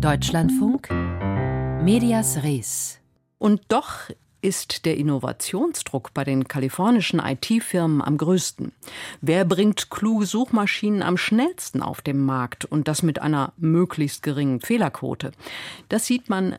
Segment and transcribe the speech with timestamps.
[0.00, 0.90] Deutschlandfunk
[1.82, 3.00] Medias Res.
[3.38, 8.72] Und doch ist der Innovationsdruck bei den kalifornischen IT-Firmen am größten.
[9.20, 14.60] Wer bringt kluge Suchmaschinen am schnellsten auf den Markt und das mit einer möglichst geringen
[14.60, 15.32] Fehlerquote?
[15.88, 16.56] Das sieht man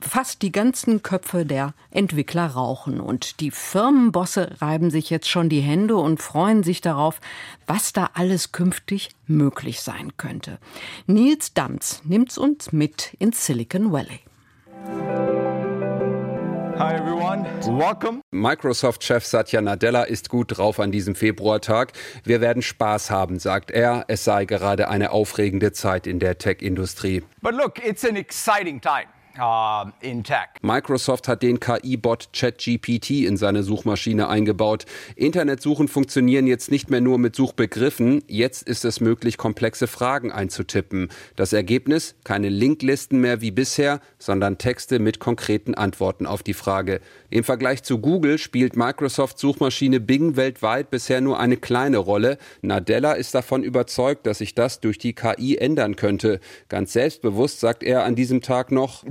[0.00, 3.00] fast die ganzen Köpfe der Entwickler rauchen.
[3.00, 7.20] Und die Firmenbosse reiben sich jetzt schon die Hände und freuen sich darauf,
[7.66, 10.58] was da alles künftig möglich sein könnte.
[11.06, 14.20] Nils Danz nimmt uns mit ins Silicon Valley.
[16.78, 17.46] Hi everyone,
[17.78, 18.20] welcome.
[18.32, 21.94] Microsoft-Chef Satya Nadella ist gut drauf an diesem Februartag.
[22.22, 24.04] Wir werden Spaß haben, sagt er.
[24.08, 27.22] Es sei gerade eine aufregende Zeit in der Tech-Industrie.
[27.40, 29.06] But look, it's an exciting time.
[29.38, 30.48] Uh, in tech.
[30.62, 34.86] Microsoft hat den KI-Bot ChatGPT in seine Suchmaschine eingebaut.
[35.14, 38.22] Internetsuchen funktionieren jetzt nicht mehr nur mit Suchbegriffen.
[38.28, 41.08] Jetzt ist es möglich, komplexe Fragen einzutippen.
[41.36, 42.14] Das Ergebnis?
[42.24, 47.00] Keine Linklisten mehr wie bisher, sondern Texte mit konkreten Antworten auf die Frage.
[47.28, 52.38] Im Vergleich zu Google spielt Microsoft Suchmaschine Bing weltweit bisher nur eine kleine Rolle.
[52.62, 56.40] Nadella ist davon überzeugt, dass sich das durch die KI ändern könnte.
[56.68, 59.04] Ganz selbstbewusst sagt er an diesem Tag noch,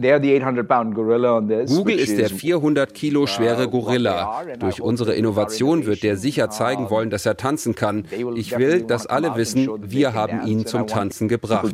[1.67, 4.43] Google ist der 400 Kilo schwere Gorilla.
[4.59, 8.05] Durch unsere Innovation wird der sicher zeigen wollen, dass er tanzen kann.
[8.35, 11.73] Ich will, dass alle wissen, wir haben ihn zum Tanzen gebracht.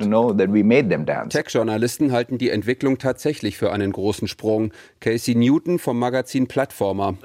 [1.29, 4.71] Tech-Journalisten halten die Entwicklung tatsächlich für einen großen Sprung.
[4.99, 7.15] Casey Newton vom Magazin Plattformer.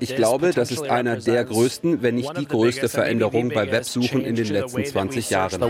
[0.00, 4.34] Ich glaube, das ist einer der größten, wenn nicht die größte Veränderung bei Websuchen in
[4.34, 5.60] den letzten 20 Jahren.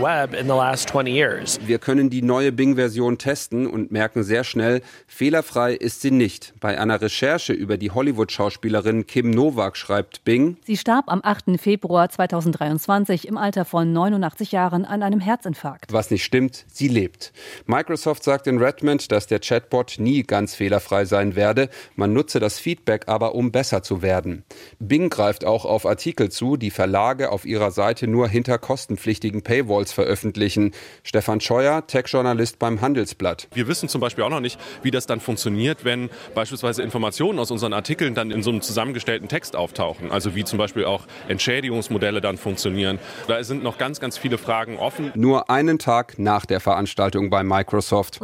[1.65, 6.53] Wir können die neue Bing-Version testen und merken sehr schnell, fehlerfrei ist sie nicht.
[6.59, 11.59] Bei einer Recherche über die Hollywood-Schauspielerin Kim Novak schreibt Bing, sie starb am 8.
[11.59, 15.93] Februar 2023 im Alter von 89 Jahren an einem Herzinfarkt.
[15.93, 17.33] Was nicht stimmt, sie lebt.
[17.65, 21.69] Microsoft sagt in Redmond, dass der Chatbot nie ganz fehlerfrei sein werde.
[21.95, 24.43] Man nutze das Feedback aber, um besser zu werden.
[24.79, 29.91] Bing greift auch auf Artikel zu, die Verlage auf ihrer Seite nur hinter kostenpflichtigen Paywalls
[29.91, 30.71] veröffentlichen.
[31.03, 33.47] Stefan Scheuer, Tech-Journalist beim Handelsblatt.
[33.53, 37.51] Wir wissen zum Beispiel auch noch nicht, wie das dann funktioniert, wenn beispielsweise Informationen aus
[37.51, 40.11] unseren Artikeln dann in so einem zusammengestellten Text auftauchen.
[40.11, 42.99] Also wie zum Beispiel auch Entschädigungsmodelle dann funktionieren.
[43.27, 45.11] Da sind noch ganz, ganz viele Fragen offen.
[45.15, 48.19] Nur einen Tag nach der Veranstaltung bei Microsoft.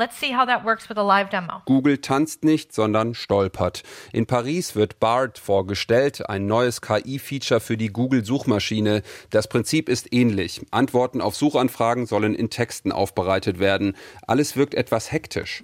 [1.65, 3.83] Google tanzt nicht, sondern stolpert.
[4.11, 9.01] In Paris wird BART vorgestellt, ein neues KI-Feature für die Google-Suchmaschine.
[9.29, 10.61] Das Prinzip ist ähnlich.
[10.71, 13.95] Antworten auf Suchanfragen sollen in Texten aufbereitet werden.
[14.27, 15.61] Alles wirkt etwas hektisch hektisch.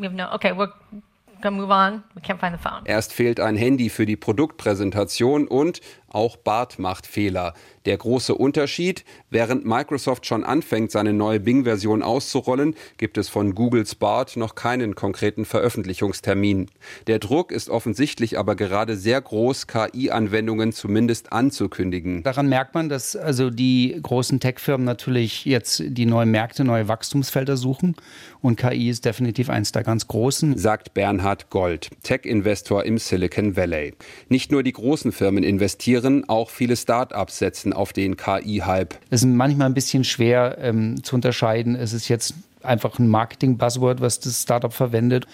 [2.86, 7.54] Erst fehlt ein Handy für die Produktpräsentation und auch Bart macht Fehler.
[7.86, 13.96] Der große Unterschied, während Microsoft schon anfängt, seine neue Bing-Version auszurollen, gibt es von Googles
[13.96, 16.70] Bart noch keinen konkreten Veröffentlichungstermin.
[17.08, 22.24] Der Druck ist offensichtlich aber gerade sehr groß, KI-Anwendungen zumindest anzukündigen.
[22.24, 27.56] Daran merkt man, dass also die großen Tech-Firmen natürlich jetzt die neuen Märkte, neue Wachstumsfelder
[27.56, 27.96] suchen
[28.42, 33.94] und KI ist definitiv eins der ganz großen, sagt Bernhard Gold, Tech-Investor im Silicon Valley.
[34.28, 38.96] Nicht nur die großen Firmen investieren, auch viele Start-ups setzen auf den KI-Hype.
[39.10, 41.76] Es ist manchmal ein bisschen schwer ähm, zu unterscheiden.
[41.76, 45.26] Es ist jetzt einfach ein Marketing-Buzzword, was das Startup verwendet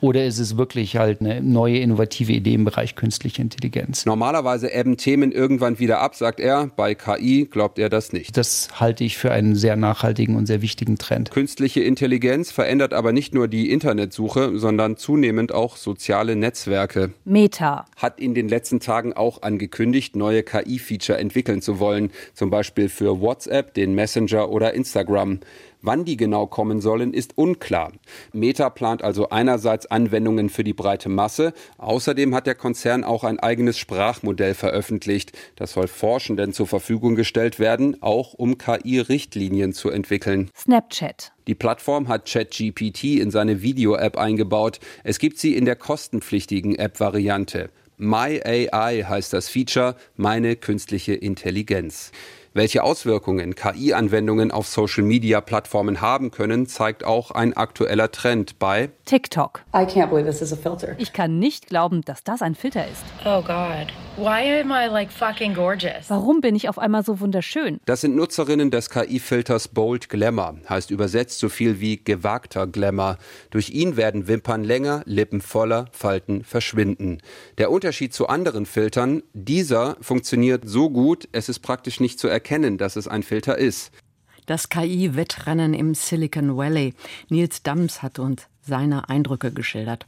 [0.00, 4.06] oder ist es wirklich halt eine neue innovative Idee im Bereich künstliche Intelligenz?
[4.06, 6.70] Normalerweise ebben Themen irgendwann wieder ab, sagt er.
[6.76, 8.36] Bei KI glaubt er das nicht.
[8.36, 11.30] Das halte ich für einen sehr nachhaltigen und sehr wichtigen Trend.
[11.30, 17.12] Künstliche Intelligenz verändert aber nicht nur die Internetsuche, sondern zunehmend auch soziale Netzwerke.
[17.24, 22.88] Meta hat in den letzten Tagen auch angekündigt, neue KI-Feature entwickeln zu wollen, zum Beispiel
[22.88, 25.40] für WhatsApp, den Messenger oder Instagram.
[25.82, 27.92] Wann die genau kommen sollen, ist unklar.
[28.32, 31.54] Meta plant also einerseits Anwendungen für die breite Masse.
[31.78, 35.32] Außerdem hat der Konzern auch ein eigenes Sprachmodell veröffentlicht.
[35.56, 40.50] Das soll Forschenden zur Verfügung gestellt werden, auch um KI-Richtlinien zu entwickeln.
[40.54, 41.32] Snapchat.
[41.46, 44.80] Die Plattform hat ChatGPT in seine Video-App eingebaut.
[45.02, 47.70] Es gibt sie in der kostenpflichtigen App-Variante.
[47.96, 52.12] My AI heißt das Feature, meine künstliche Intelligenz.
[52.52, 59.62] Welche Auswirkungen KI-Anwendungen auf Social-Media-Plattformen haben können, zeigt auch ein aktueller Trend bei TikTok.
[60.98, 63.04] Ich kann nicht glauben, dass das ein Filter ist.
[63.24, 63.86] Oh God.
[64.20, 66.10] Why am I like fucking gorgeous?
[66.10, 67.80] Warum bin ich auf einmal so wunderschön?
[67.86, 73.16] Das sind Nutzerinnen des KI-Filters Bold Glamour, heißt übersetzt so viel wie gewagter Glamour.
[73.48, 77.22] Durch ihn werden Wimpern länger, Lippen voller, Falten verschwinden.
[77.56, 82.76] Der Unterschied zu anderen Filtern, dieser funktioniert so gut, es ist praktisch nicht zu erkennen,
[82.76, 83.90] dass es ein Filter ist.
[84.44, 86.92] Das KI-Wettrennen im Silicon Valley.
[87.30, 90.04] Nils Dams hat uns seine Eindrücke geschildert.